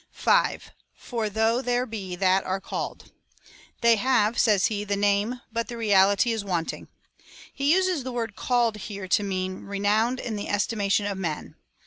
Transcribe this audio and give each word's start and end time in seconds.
5. 0.09 0.71
For 0.95 1.29
though 1.29 1.61
there 1.61 1.85
be 1.85 2.15
that 2.15 2.43
are 2.43 2.59
called." 2.59 3.11
They 3.81 3.97
have," 3.97 4.39
says 4.39 4.65
he," 4.65 4.83
the 4.83 4.95
name, 4.95 5.41
but 5.51 5.67
the 5.67 5.77
reality 5.77 6.31
is 6.31 6.43
wanting." 6.43 6.87
He 7.53 7.71
uses 7.71 8.03
the 8.03 8.11
word 8.11 8.35
called 8.35 8.77
here, 8.77 9.07
to 9.09 9.21
mean— 9.21 9.65
renowned 9.67 10.19
in 10.19 10.37
the 10.37 10.49
estimation 10.49 11.05
of 11.05 11.19
men. 11.19 11.53